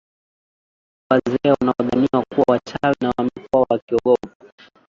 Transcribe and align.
Baadhi 1.09 1.37
ya 1.43 1.51
wazee 1.53 1.57
wanaodhaniwa 1.61 2.25
kuwa 2.35 2.45
wachawi 2.47 2.95
na 3.01 3.13
wamekuwa 3.17 3.65
wakiogopwa 3.69 4.35